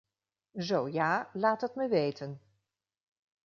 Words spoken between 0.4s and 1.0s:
Zo